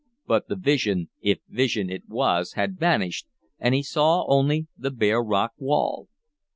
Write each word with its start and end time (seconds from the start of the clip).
But 0.25 0.47
the 0.47 0.55
vision, 0.55 1.09
if 1.21 1.41
vision 1.47 1.91
it 1.91 2.09
was, 2.09 2.53
had 2.53 2.79
vanished, 2.79 3.27
and 3.59 3.75
he 3.75 3.83
saw 3.83 4.25
only 4.27 4.65
the 4.75 4.89
bare 4.89 5.21
rock 5.21 5.51
wall. 5.59 6.07